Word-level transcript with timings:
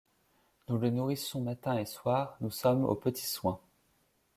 Nous 0.67 0.79
le 0.79 0.89
nourrissons 0.89 1.41
matin 1.41 1.77
et 1.77 1.85
soir, 1.85 2.35
nous 2.41 2.49
sommes 2.49 2.85
aux 2.85 2.95
petits 2.95 3.27
soins… 3.27 3.59